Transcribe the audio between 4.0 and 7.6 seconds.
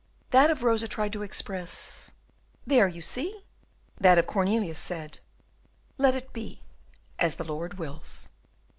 of Cornelius said, "Let it be as the